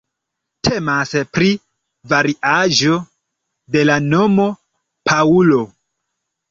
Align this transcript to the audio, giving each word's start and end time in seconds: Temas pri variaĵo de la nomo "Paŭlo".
Temas 0.67 1.11
pri 1.37 1.49
variaĵo 2.15 2.97
de 3.77 3.87
la 3.91 4.01
nomo 4.09 4.51
"Paŭlo". 5.11 5.67